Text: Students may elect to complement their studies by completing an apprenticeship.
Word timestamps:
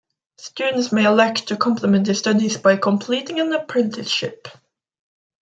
Students 0.39 0.91
may 0.91 1.05
elect 1.05 1.49
to 1.49 1.57
complement 1.57 2.05
their 2.07 2.15
studies 2.15 2.57
by 2.57 2.75
completing 2.75 3.39
an 3.39 3.53
apprenticeship. 3.53 4.47